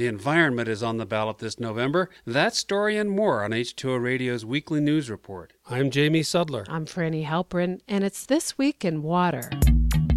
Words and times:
The 0.00 0.06
environment 0.06 0.66
is 0.66 0.82
on 0.82 0.96
the 0.96 1.04
ballot 1.04 1.40
this 1.40 1.60
November. 1.60 2.08
That 2.26 2.54
story 2.54 2.96
and 2.96 3.10
more 3.10 3.44
on 3.44 3.50
H2O 3.50 4.02
Radio's 4.02 4.46
weekly 4.46 4.80
news 4.80 5.10
report. 5.10 5.52
I'm 5.68 5.90
Jamie 5.90 6.22
Sudler. 6.22 6.64
I'm 6.70 6.86
Frani 6.86 7.26
Halperin, 7.26 7.82
and 7.86 8.02
it's 8.02 8.24
This 8.24 8.56
Week 8.56 8.82
in 8.82 9.02
Water. 9.02 9.50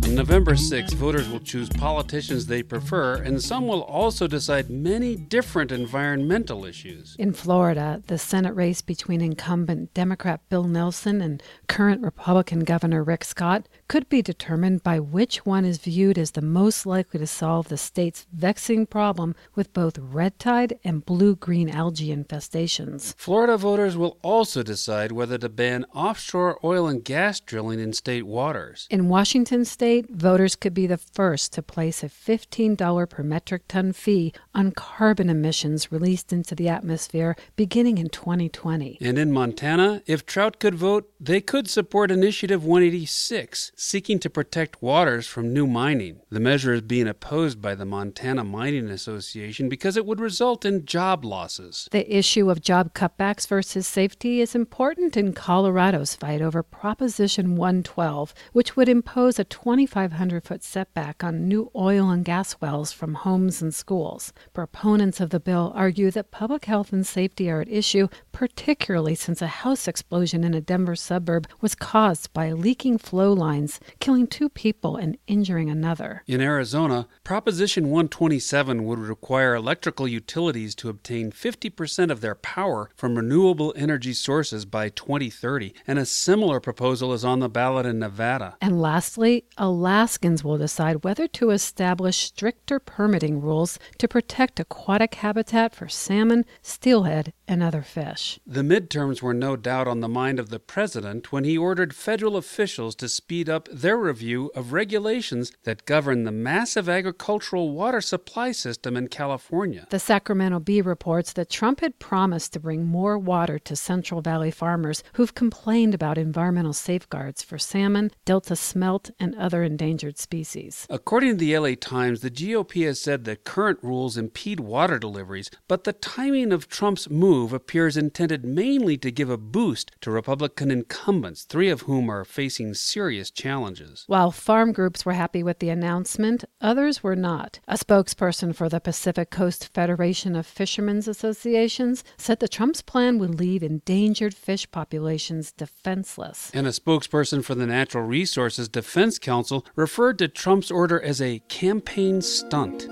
On 0.05 0.15
November 0.15 0.55
6, 0.55 0.93
voters 0.93 1.27
will 1.27 1.41
choose 1.41 1.67
politicians 1.67 2.45
they 2.45 2.63
prefer, 2.63 3.15
and 3.15 3.41
some 3.41 3.67
will 3.67 3.83
also 3.83 4.25
decide 4.25 4.69
many 4.69 5.17
different 5.17 5.69
environmental 5.69 6.63
issues. 6.63 7.15
In 7.19 7.33
Florida, 7.33 8.01
the 8.07 8.17
Senate 8.17 8.53
race 8.53 8.81
between 8.81 9.19
incumbent 9.19 9.93
Democrat 9.93 10.39
Bill 10.47 10.63
Nelson 10.63 11.19
and 11.19 11.43
current 11.67 12.01
Republican 12.01 12.61
Governor 12.61 13.03
Rick 13.03 13.25
Scott 13.25 13.67
could 13.93 14.09
be 14.09 14.23
determined 14.23 14.81
by 14.81 14.99
which 14.99 15.45
one 15.45 15.63
is 15.63 15.77
viewed 15.77 16.17
as 16.17 16.31
the 16.31 16.41
most 16.41 16.83
likely 16.83 17.19
to 17.19 17.27
solve 17.27 17.67
the 17.67 17.77
state's 17.77 18.25
vexing 18.33 18.87
problem 18.87 19.35
with 19.53 19.71
both 19.71 19.99
red 19.99 20.39
tide 20.39 20.73
and 20.83 21.05
blue 21.05 21.35
green 21.35 21.69
algae 21.69 22.07
infestations. 22.07 23.13
Florida 23.17 23.55
voters 23.55 23.95
will 23.95 24.17
also 24.23 24.63
decide 24.63 25.11
whether 25.11 25.37
to 25.37 25.47
ban 25.47 25.85
offshore 25.93 26.57
oil 26.63 26.87
and 26.87 27.05
gas 27.05 27.39
drilling 27.39 27.79
in 27.79 27.93
state 27.93 28.25
waters. 28.25 28.87
In 28.89 29.09
Washington 29.09 29.63
state, 29.63 30.09
voters 30.09 30.55
could 30.55 30.73
be 30.73 30.87
the 30.87 30.97
first 30.97 31.53
to 31.53 31.61
place 31.61 32.01
a 32.01 32.09
$15 32.09 33.07
per 33.07 33.21
metric 33.21 33.67
ton 33.67 33.93
fee 33.93 34.33
on 34.55 34.71
carbon 34.71 35.29
emissions 35.29 35.91
released 35.91 36.33
into 36.33 36.55
the 36.55 36.67
atmosphere 36.67 37.35
beginning 37.55 37.99
in 37.99 38.09
2020. 38.09 38.97
And 39.01 39.19
in 39.19 39.31
Montana, 39.31 40.01
if 40.07 40.25
Trout 40.25 40.57
could 40.57 40.73
vote, 40.73 41.11
they 41.19 41.41
could 41.41 41.69
support 41.69 42.09
Initiative 42.09 42.65
186, 42.65 43.71
seeking 43.83 44.17
to 44.17 44.29
protect 44.29 44.81
waters 44.81 45.27
from 45.27 45.53
new 45.53 45.67
mining. 45.67 46.21
The 46.29 46.39
measure 46.39 46.73
is 46.73 46.81
being 46.81 47.07
opposed 47.07 47.61
by 47.61 47.75
the 47.75 47.85
Montana 47.85 48.43
Mining 48.43 48.89
Association 48.89 49.67
because 49.67 49.97
it 49.97 50.05
would 50.05 50.21
result 50.21 50.63
in 50.63 50.85
job 50.85 51.25
losses. 51.25 51.89
The 51.91 52.17
issue 52.17 52.49
of 52.49 52.61
job 52.61 52.93
cutbacks 52.93 53.45
versus 53.45 53.85
safety 53.85 54.39
is 54.39 54.55
important 54.55 55.17
in 55.17 55.33
Colorado's 55.33 56.15
fight 56.15 56.41
over 56.41 56.63
Proposition 56.63 57.57
112, 57.57 58.33
which 58.53 58.77
would 58.77 58.87
impose 58.87 59.37
a 59.37 59.43
2,500 59.43 60.45
foot 60.45 60.63
setback 60.63 61.21
on 61.21 61.47
new 61.49 61.69
oil 61.75 62.09
and 62.09 62.23
gas 62.23 62.55
wells 62.61 62.93
from 62.93 63.15
homes 63.15 63.61
and 63.61 63.75
schools. 63.75 64.31
Proponents 64.53 65.19
of 65.19 65.29
the 65.29 65.41
bill 65.41 65.73
argue 65.75 66.09
that 66.11 66.31
public 66.31 66.65
health 66.65 66.93
and 66.93 67.05
safety 67.05 67.51
are 67.51 67.59
at 67.59 67.69
issue, 67.69 68.07
particularly 68.31 69.13
since 69.13 69.41
a 69.41 69.47
house 69.47 69.89
explosion 69.89 70.45
in 70.45 70.53
a 70.53 70.61
Denver 70.61 70.95
suburb 70.95 71.47
was 71.59 71.75
caused 71.75 72.31
by 72.33 72.53
leaking 72.53 72.97
flow 72.97 73.33
lines, 73.33 73.72
killing 73.99 74.27
two 74.27 74.49
people 74.49 74.95
and 74.95 75.17
injuring 75.27 75.69
another. 75.69 76.23
In 76.27 76.41
Arizona, 76.41 77.07
Proposition 77.23 77.85
127 77.85 78.83
would 78.83 78.99
require 78.99 79.55
electrical 79.55 80.07
utilities 80.07 80.75
to 80.75 80.89
obtain 80.89 81.31
50% 81.31 82.11
of 82.11 82.21
their 82.21 82.35
power 82.35 82.89
from 82.95 83.15
renewable 83.15 83.73
energy 83.75 84.13
sources 84.13 84.65
by 84.65 84.89
2030, 84.89 85.73
and 85.87 85.99
a 85.99 86.05
similar 86.05 86.59
proposal 86.59 87.13
is 87.13 87.25
on 87.25 87.39
the 87.39 87.49
ballot 87.49 87.85
in 87.85 87.99
Nevada. 87.99 88.57
And 88.61 88.81
lastly, 88.81 89.45
Alaskans 89.57 90.43
will 90.43 90.57
decide 90.57 91.03
whether 91.03 91.27
to 91.27 91.51
establish 91.51 92.17
stricter 92.17 92.79
permitting 92.79 93.41
rules 93.41 93.79
to 93.97 94.07
protect 94.07 94.59
aquatic 94.59 95.15
habitat 95.15 95.75
for 95.75 95.87
salmon, 95.87 96.45
steelhead, 96.61 97.33
and 97.47 97.61
other 97.61 97.81
fish. 97.81 98.39
The 98.45 98.61
midterms 98.61 99.21
were 99.21 99.33
no 99.33 99.55
doubt 99.55 99.87
on 99.87 99.99
the 99.99 100.07
mind 100.07 100.39
of 100.39 100.49
the 100.49 100.59
president 100.59 101.31
when 101.31 101.43
he 101.43 101.57
ordered 101.57 101.93
federal 101.93 102.37
officials 102.37 102.95
to 102.95 103.09
speed 103.09 103.49
up 103.49 103.67
their 103.71 103.97
review 103.97 104.51
of 104.55 104.71
regulations 104.71 105.51
that 105.63 105.85
govern 105.85 106.23
the 106.23 106.31
massive 106.31 106.87
agricultural 106.87 107.71
water 107.71 108.01
supply 108.01 108.51
system 108.51 108.95
in 108.95 109.07
California. 109.07 109.87
The 109.89 109.99
Sacramento 109.99 110.59
Bee 110.59 110.81
reports 110.81 111.33
that 111.33 111.49
Trump 111.49 111.81
had 111.81 111.99
promised 111.99 112.53
to 112.53 112.59
bring 112.59 112.85
more 112.85 113.17
water 113.17 113.59
to 113.59 113.75
Central 113.75 114.21
Valley 114.21 114.51
farmers 114.51 115.03
who've 115.13 115.35
complained 115.35 115.93
about 115.93 116.17
environmental 116.17 116.73
safeguards 116.73 117.43
for 117.43 117.57
salmon, 117.57 118.11
delta 118.25 118.55
smelt, 118.55 119.11
and 119.19 119.35
other 119.35 119.63
endangered 119.63 120.17
species. 120.17 120.87
According 120.89 121.31
to 121.31 121.35
the 121.35 121.57
LA 121.57 121.75
Times, 121.79 122.21
the 122.21 122.31
GOP 122.31 122.85
has 122.85 123.01
said 123.01 123.25
that 123.25 123.43
current 123.43 123.79
rules 123.81 124.17
impede 124.17 124.59
water 124.61 124.97
deliveries, 124.97 125.51
but 125.67 125.83
the 125.83 125.93
timing 125.93 126.53
of 126.53 126.69
Trump's 126.69 127.09
move 127.09 127.32
appears 127.33 127.97
intended 127.97 128.45
mainly 128.45 128.97
to 128.97 129.11
give 129.11 129.29
a 129.29 129.37
boost 129.37 129.91
to 130.01 130.11
Republican 130.11 130.69
incumbents, 130.69 131.43
three 131.43 131.69
of 131.69 131.81
whom 131.81 132.09
are 132.09 132.23
facing 132.23 132.73
serious 132.73 133.31
challenges. 133.31 134.03
While 134.07 134.31
farm 134.31 134.71
groups 134.71 135.05
were 135.05 135.13
happy 135.13 135.41
with 135.41 135.59
the 135.59 135.69
announcement, 135.69 136.45
others 136.61 137.01
were 137.01 137.15
not. 137.15 137.59
A 137.67 137.75
spokesperson 137.75 138.55
for 138.55 138.69
the 138.69 138.79
Pacific 138.79 139.31
Coast 139.31 139.69
Federation 139.73 140.35
of 140.35 140.45
Fishermen's 140.45 141.07
Associations 141.07 142.03
said 142.17 142.39
that 142.39 142.51
Trump's 142.51 142.81
plan 142.81 143.17
would 143.19 143.39
leave 143.39 143.63
endangered 143.63 144.33
fish 144.33 144.69
populations 144.69 145.51
defenseless. 145.51 146.51
And 146.53 146.67
a 146.67 146.71
spokesperson 146.71 147.43
for 147.43 147.55
the 147.55 147.65
Natural 147.65 148.05
Resources 148.05 148.69
Defense 148.69 149.17
Council 149.17 149.65
referred 149.75 150.19
to 150.19 150.27
Trump's 150.27 150.69
order 150.69 151.01
as 151.01 151.21
a 151.21 151.39
campaign 151.49 152.21
stunt. 152.21 152.87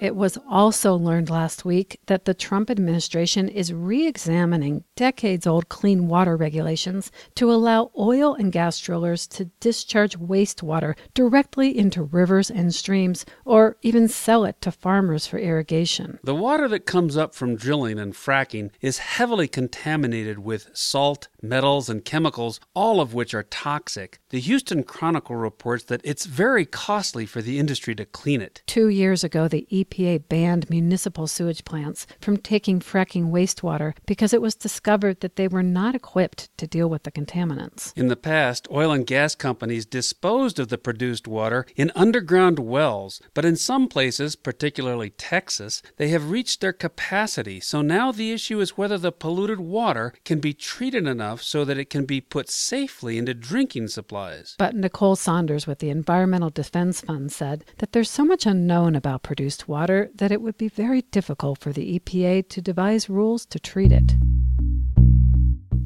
It 0.00 0.16
was 0.16 0.38
also 0.48 0.96
learned 0.96 1.30
last 1.30 1.64
week 1.64 2.00
that 2.06 2.24
the 2.24 2.34
Trump 2.34 2.68
administration 2.68 3.48
is 3.48 3.72
re 3.72 4.06
examining 4.06 4.84
decades 4.96 5.46
old 5.46 5.68
clean 5.68 6.08
water 6.08 6.36
regulations 6.36 7.12
to 7.36 7.50
allow 7.50 7.90
oil 7.96 8.34
and 8.34 8.52
gas 8.52 8.78
drillers 8.80 9.26
to 9.28 9.46
discharge 9.60 10.18
wastewater 10.18 10.94
directly 11.14 11.76
into 11.76 12.02
rivers 12.02 12.50
and 12.50 12.74
streams 12.74 13.24
or 13.44 13.76
even 13.82 14.08
sell 14.08 14.44
it 14.44 14.60
to 14.60 14.72
farmers 14.72 15.26
for 15.26 15.38
irrigation. 15.38 16.18
The 16.24 16.34
water 16.34 16.68
that 16.68 16.86
comes 16.86 17.16
up 17.16 17.34
from 17.34 17.56
drilling 17.56 17.98
and 17.98 18.14
fracking 18.14 18.70
is 18.80 18.98
heavily 18.98 19.48
contaminated 19.48 20.40
with 20.40 20.70
salt, 20.74 21.28
metals, 21.40 21.88
and 21.88 22.04
chemicals, 22.04 22.58
all 22.74 23.00
of 23.00 23.14
which 23.14 23.32
are 23.32 23.44
toxic. 23.44 24.18
The 24.34 24.40
Houston 24.40 24.82
Chronicle 24.82 25.36
reports 25.36 25.84
that 25.84 26.00
it's 26.02 26.26
very 26.26 26.66
costly 26.66 27.24
for 27.24 27.40
the 27.40 27.60
industry 27.60 27.94
to 27.94 28.04
clean 28.04 28.42
it. 28.42 28.64
Two 28.66 28.88
years 28.88 29.22
ago, 29.22 29.46
the 29.46 29.64
EPA 29.70 30.28
banned 30.28 30.68
municipal 30.68 31.28
sewage 31.28 31.64
plants 31.64 32.04
from 32.20 32.38
taking 32.38 32.80
fracking 32.80 33.30
wastewater 33.30 33.94
because 34.06 34.32
it 34.34 34.42
was 34.42 34.56
discovered 34.56 35.20
that 35.20 35.36
they 35.36 35.46
were 35.46 35.62
not 35.62 35.94
equipped 35.94 36.48
to 36.56 36.66
deal 36.66 36.90
with 36.90 37.04
the 37.04 37.12
contaminants. 37.12 37.96
In 37.96 38.08
the 38.08 38.16
past, 38.16 38.66
oil 38.72 38.90
and 38.90 39.06
gas 39.06 39.36
companies 39.36 39.86
disposed 39.86 40.58
of 40.58 40.66
the 40.66 40.78
produced 40.78 41.28
water 41.28 41.64
in 41.76 41.92
underground 41.94 42.58
wells, 42.58 43.22
but 43.34 43.44
in 43.44 43.54
some 43.54 43.86
places, 43.86 44.34
particularly 44.34 45.10
Texas, 45.10 45.80
they 45.96 46.08
have 46.08 46.32
reached 46.32 46.60
their 46.60 46.72
capacity. 46.72 47.60
So 47.60 47.82
now 47.82 48.10
the 48.10 48.32
issue 48.32 48.58
is 48.58 48.76
whether 48.76 48.98
the 48.98 49.12
polluted 49.12 49.60
water 49.60 50.12
can 50.24 50.40
be 50.40 50.52
treated 50.52 51.06
enough 51.06 51.40
so 51.40 51.64
that 51.64 51.78
it 51.78 51.88
can 51.88 52.04
be 52.04 52.20
put 52.20 52.50
safely 52.50 53.16
into 53.16 53.32
drinking 53.32 53.86
supplies. 53.86 54.23
But 54.58 54.74
Nicole 54.74 55.16
Saunders 55.16 55.66
with 55.66 55.78
the 55.78 55.90
Environmental 55.90 56.50
Defense 56.50 57.00
Fund 57.00 57.32
said 57.32 57.64
that 57.78 57.92
there's 57.92 58.10
so 58.10 58.24
much 58.24 58.46
unknown 58.46 58.94
about 58.94 59.22
produced 59.22 59.68
water 59.68 60.10
that 60.14 60.32
it 60.32 60.40
would 60.40 60.56
be 60.56 60.68
very 60.68 61.02
difficult 61.02 61.58
for 61.58 61.72
the 61.72 61.98
EPA 61.98 62.48
to 62.48 62.60
devise 62.60 63.10
rules 63.10 63.44
to 63.46 63.58
treat 63.58 63.92
it. 63.92 64.14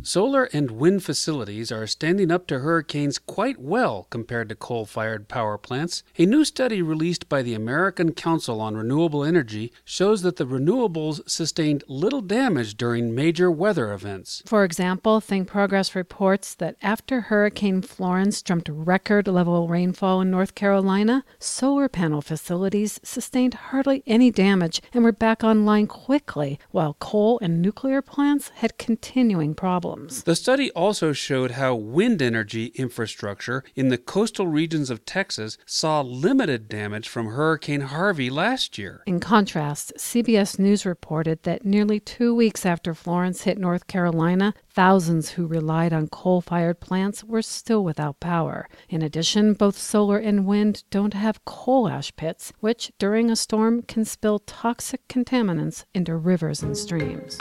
Solar 0.02 0.44
and 0.52 0.70
wind 0.70 1.02
facilities 1.02 1.72
are 1.72 1.86
standing 1.86 2.30
up 2.30 2.46
to 2.46 2.60
hurricanes 2.60 3.18
quite 3.18 3.58
well 3.58 4.06
compared 4.10 4.48
to 4.48 4.54
coal 4.54 4.86
fired 4.86 5.28
power 5.28 5.58
plants. 5.58 6.02
A 6.16 6.24
new 6.24 6.44
study 6.44 6.80
released 6.80 7.28
by 7.28 7.42
the 7.42 7.54
American 7.54 8.12
Council 8.12 8.60
on 8.60 8.76
Renewable 8.76 9.24
Energy 9.24 9.72
shows 9.84 10.22
that 10.22 10.36
the 10.36 10.46
renewables 10.46 11.28
sustained 11.28 11.84
little 11.88 12.20
damage 12.20 12.76
during 12.76 13.14
major 13.14 13.50
weather 13.50 13.92
events. 13.92 14.42
For 14.46 14.64
example, 14.64 15.20
Think 15.20 15.48
Progress 15.48 15.94
reports 15.94 16.54
that 16.54 16.76
after 16.80 17.22
Hurricane 17.22 17.82
Florence 17.82 18.40
dumped 18.40 18.68
record 18.68 19.26
level 19.26 19.68
rainfall 19.68 20.20
in 20.20 20.30
North 20.30 20.54
Carolina, 20.54 21.24
solar 21.38 21.88
panel 21.88 22.22
facilities 22.22 23.00
sustained 23.02 23.54
hardly 23.54 24.02
any 24.06 24.30
damage 24.30 24.80
and 24.94 25.02
were 25.02 25.12
back 25.12 25.42
online 25.42 25.86
quickly, 25.86 26.58
while 26.70 26.96
coal 27.00 27.38
and 27.42 27.60
nuclear 27.60 28.00
plants 28.00 28.50
had 28.56 28.78
continuing 28.78 29.54
problems 29.54 29.87
problems. 29.88 30.22
The 30.24 30.36
study 30.36 30.70
also 30.72 31.12
showed 31.12 31.52
how 31.52 31.74
wind 31.74 32.22
energy 32.22 32.66
infrastructure 32.74 33.64
in 33.74 33.88
the 33.88 33.98
coastal 33.98 34.46
regions 34.46 34.90
of 34.90 35.04
Texas 35.04 35.58
saw 35.66 36.00
limited 36.00 36.68
damage 36.68 37.08
from 37.08 37.28
Hurricane 37.28 37.82
Harvey 37.82 38.30
last 38.30 38.78
year. 38.78 39.02
In 39.06 39.20
contrast, 39.20 39.92
CBS 39.96 40.58
News 40.58 40.84
reported 40.84 41.42
that 41.42 41.64
nearly 41.64 42.00
two 42.00 42.34
weeks 42.34 42.66
after 42.66 42.94
Florence 42.94 43.42
hit 43.42 43.58
North 43.58 43.86
Carolina, 43.86 44.54
thousands 44.70 45.30
who 45.30 45.46
relied 45.46 45.92
on 45.92 46.08
coal 46.08 46.40
fired 46.40 46.80
plants 46.80 47.24
were 47.24 47.42
still 47.42 47.82
without 47.84 48.20
power. 48.20 48.68
In 48.88 49.02
addition, 49.02 49.54
both 49.54 49.76
solar 49.78 50.18
and 50.18 50.46
wind 50.46 50.84
don't 50.90 51.14
have 51.14 51.44
coal 51.44 51.88
ash 51.88 52.14
pits, 52.16 52.52
which 52.60 52.92
during 52.98 53.30
a 53.30 53.36
storm 53.36 53.82
can 53.82 54.04
spill 54.04 54.38
toxic 54.40 55.06
contaminants 55.08 55.84
into 55.94 56.16
rivers 56.16 56.62
and 56.62 56.76
streams. 56.76 57.38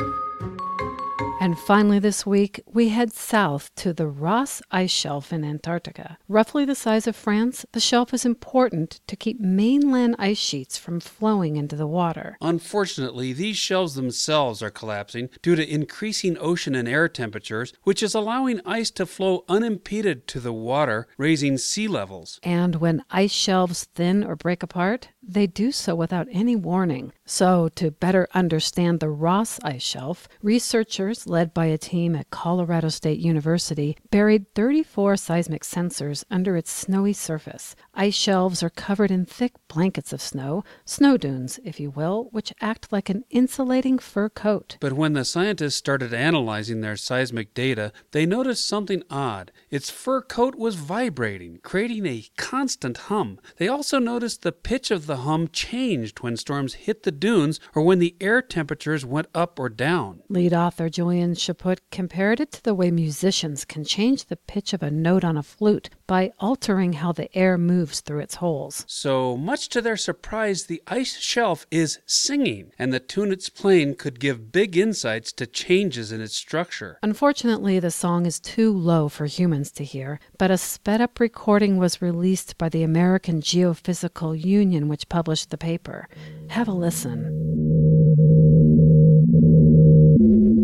And 1.40 1.58
finally, 1.58 2.00
this 2.00 2.26
week, 2.26 2.62
we 2.66 2.90
head 2.90 3.14
south 3.14 3.74
to 3.76 3.94
the 3.94 4.08
Ross 4.08 4.60
Ice 4.72 4.90
Shelf 4.90 5.32
in 5.32 5.44
Antarctica. 5.44 6.18
Roughly 6.28 6.66
the 6.66 6.74
size 6.74 7.06
of 7.06 7.16
France, 7.16 7.64
the 7.74 7.80
shelf 7.80 8.12
is 8.12 8.26
important 8.26 9.02
to 9.06 9.16
keep 9.16 9.40
mainland 9.40 10.16
ice 10.18 10.40
sheets 10.40 10.80
from 10.80 11.00
flowing 11.00 11.56
into 11.56 11.76
the 11.76 11.86
water. 11.86 12.38
Unfortunately, 12.42 13.34
these 13.34 13.56
shelves 13.56 13.94
themselves 13.94 14.64
are 14.64 14.72
collapsing 14.72 15.30
due 15.44 15.56
to 15.56 15.72
increasing 15.74 16.38
ocean 16.40 16.74
and 16.74 16.88
air 16.88 17.08
temperatures, 17.08 17.72
which 17.84 18.02
is 18.02 18.16
allowing 18.16 18.60
ice 18.66 18.90
to 18.92 19.06
flow 19.06 19.46
unimpeded 19.48 20.28
to 20.28 20.40
the 20.40 20.54
water, 20.54 21.08
raising 21.20 21.60
sea 21.60 21.88
levels. 21.88 22.40
And 22.42 22.78
when 22.78 23.04
ice 23.12 23.32
shelves 23.32 23.84
thin 23.94 24.24
or 24.24 24.36
break 24.36 24.64
apart, 24.64 25.10
they 25.22 25.46
do 25.46 25.72
so 25.72 25.94
without 25.94 26.28
any 26.32 26.56
warning. 26.56 27.12
So, 27.26 27.70
to 27.76 27.92
better 27.92 28.28
understand 28.34 29.00
the 29.00 29.10
Ross 29.10 29.60
ice 29.64 29.84
shelf, 29.84 30.28
researchers 30.42 31.27
led 31.30 31.54
by 31.54 31.66
a 31.66 31.78
team 31.78 32.16
at 32.16 32.30
Colorado 32.30 32.90
State 32.90 33.20
University 33.20 33.98
buried 34.12 34.54
34 34.56 35.18
seismic 35.18 35.64
sensors 35.64 36.24
under 36.32 36.56
its 36.56 36.72
snowy 36.72 37.14
surface. 37.14 37.76
Ice 37.94 38.16
shelves 38.16 38.64
are 38.64 38.70
covered 38.70 39.12
in 39.12 39.26
thick 39.26 39.54
blankets 39.68 40.14
of 40.14 40.22
snow, 40.22 40.64
snow 40.86 41.18
dunes, 41.18 41.60
if 41.64 41.80
you 41.80 41.90
will, 41.90 42.30
which 42.32 42.54
act 42.62 42.92
like 42.92 43.10
an 43.10 43.24
insulating 43.30 44.00
fur 44.00 44.30
coat. 44.30 44.78
But 44.80 44.94
when 44.94 45.14
the 45.14 45.26
scientists 45.26 45.76
started 45.76 46.14
analyzing 46.14 46.82
their 46.82 46.96
seismic 46.96 47.54
data, 47.54 47.92
they 48.12 48.26
noticed 48.26 48.66
something 48.66 49.04
odd. 49.10 49.52
Its 49.70 49.90
fur 49.90 50.22
coat 50.22 50.56
was 50.56 50.76
vibrating, 50.76 51.60
creating 51.64 52.06
a 52.06 52.26
constant 52.38 52.98
hum. 52.98 53.40
They 53.58 53.68
also 53.68 54.00
noticed 54.00 54.42
the 54.42 54.52
pitch 54.52 54.92
of 54.92 55.06
the 55.06 55.18
hum 55.18 55.48
changed 55.48 56.22
when 56.22 56.38
storms 56.38 56.76
hit 56.76 57.04
the 57.04 57.12
dunes 57.12 57.60
or 57.76 57.82
when 57.82 58.00
the 58.00 58.16
air 58.22 58.42
temperatures 58.42 59.06
went 59.06 59.28
up 59.34 59.60
or 59.60 59.70
down. 59.70 60.22
Lead 60.30 60.54
author 60.54 60.90
Julien 60.90 61.17
Chaput 61.18 61.80
compared 61.92 62.40
it 62.40 62.52
to 62.52 62.64
the 62.64 62.74
way 62.74 62.92
musicians 62.92 63.66
can 63.66 63.84
change 63.84 64.26
the 64.26 64.36
pitch 64.36 64.74
of 64.74 64.84
a 64.84 64.92
note 64.92 65.24
on 65.24 65.38
a 65.38 65.44
flute 65.44 65.90
by 66.06 66.32
altering 66.40 66.94
how 66.94 67.12
the 67.12 67.36
air 67.38 67.58
moves 67.58 68.02
through 68.02 68.20
its 68.20 68.36
holes. 68.36 68.86
So, 68.88 69.36
much 69.36 69.70
to 69.70 69.82
their 69.82 69.98
surprise, 69.98 70.66
the 70.66 70.82
ice 70.88 71.18
shelf 71.18 71.66
is 71.72 72.00
singing, 72.06 72.72
and 72.80 72.94
the 72.94 73.00
tune 73.00 73.32
it's 73.32 73.50
playing 73.50 73.96
could 73.96 74.20
give 74.20 74.52
big 74.52 74.78
insights 74.78 75.32
to 75.34 75.48
changes 75.48 76.12
in 76.12 76.22
its 76.22 76.36
structure. 76.36 76.98
Unfortunately, 77.02 77.80
the 77.80 77.92
song 77.92 78.26
is 78.26 78.40
too 78.40 78.72
low 78.72 79.10
for 79.10 79.26
humans 79.26 79.72
to 79.72 79.84
hear, 79.84 80.20
but 80.38 80.52
a 80.52 80.58
sped 80.58 81.02
up 81.02 81.20
recording 81.20 81.78
was 81.78 82.02
released 82.02 82.58
by 82.58 82.70
the 82.70 82.84
American 82.84 83.42
Geophysical 83.42 84.40
Union, 84.42 84.88
which 84.88 85.10
published 85.10 85.50
the 85.50 85.58
paper. 85.58 86.08
Have 86.50 86.68
a 86.68 86.72
listen. 86.72 87.47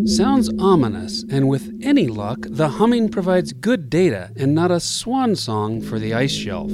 Sounds 0.06 0.50
ominous, 0.60 1.24
and 1.30 1.48
with 1.48 1.80
any 1.82 2.08
luck, 2.08 2.40
the 2.50 2.68
humming 2.68 3.08
provides 3.08 3.54
good 3.54 3.90
data 3.90 4.32
and 4.36 4.54
not 4.54 4.70
a 4.70 4.82
swan 4.82 5.34
song 5.34 5.80
for 5.80 5.98
the 5.98 6.14
ice 6.14 6.34
shelf. 6.34 6.72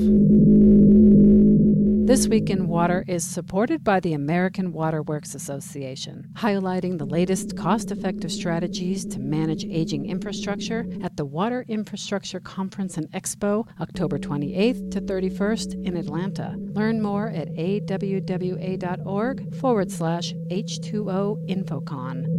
This 2.09 2.27
Week 2.27 2.49
in 2.49 2.67
Water 2.67 3.05
is 3.07 3.23
supported 3.23 3.83
by 3.83 3.99
the 3.99 4.13
American 4.13 4.73
Waterworks 4.73 5.35
Association, 5.35 6.27
highlighting 6.33 6.97
the 6.97 7.05
latest 7.05 7.55
cost 7.55 7.91
effective 7.91 8.31
strategies 8.31 9.05
to 9.05 9.19
manage 9.19 9.63
aging 9.63 10.07
infrastructure 10.07 10.87
at 11.03 11.15
the 11.15 11.25
Water 11.25 11.63
Infrastructure 11.67 12.39
Conference 12.39 12.97
and 12.97 13.11
Expo, 13.11 13.67
October 13.79 14.17
28th 14.17 14.89
to 14.89 15.01
31st 15.01 15.85
in 15.85 15.97
Atlanta. 15.97 16.55
Learn 16.57 16.99
more 16.99 17.29
at 17.29 17.49
awwa.org 17.49 19.55
forward 19.57 19.91
slash 19.91 20.33
H2O 20.49 21.47
Infocon. 21.47 22.38